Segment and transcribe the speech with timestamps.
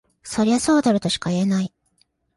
[0.23, 1.71] そりゃそうだろとしか言えない